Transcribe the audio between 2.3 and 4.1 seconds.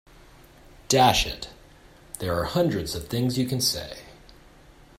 are hundreds of things you can say.